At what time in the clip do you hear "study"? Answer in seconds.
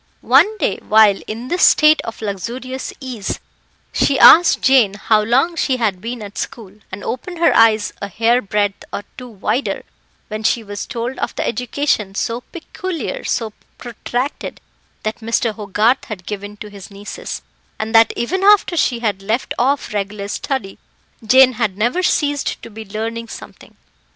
20.29-20.79